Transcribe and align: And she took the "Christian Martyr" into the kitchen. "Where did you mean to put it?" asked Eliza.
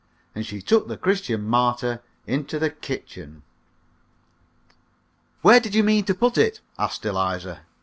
And 0.33 0.47
she 0.47 0.63
took 0.63 0.87
the 0.87 0.97
"Christian 0.97 1.43
Martyr" 1.43 2.01
into 2.25 2.57
the 2.57 2.71
kitchen. 2.71 3.43
"Where 5.43 5.59
did 5.59 5.75
you 5.75 5.83
mean 5.83 6.05
to 6.05 6.15
put 6.15 6.39
it?" 6.39 6.59
asked 6.79 7.05
Eliza. 7.05 7.67